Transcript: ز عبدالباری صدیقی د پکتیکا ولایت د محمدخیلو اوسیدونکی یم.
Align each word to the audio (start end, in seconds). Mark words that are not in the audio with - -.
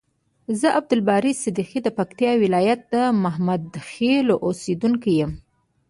ز 0.59 0.61
عبدالباری 0.77 1.31
صدیقی 1.43 1.79
د 1.83 1.87
پکتیکا 1.97 2.31
ولایت 2.43 2.79
د 2.93 2.95
محمدخیلو 3.23 4.35
اوسیدونکی 4.45 5.11
یم. 5.21 5.31